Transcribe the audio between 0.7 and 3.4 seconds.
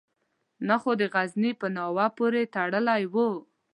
خو د غزني په ناوه پورې تړلی وو.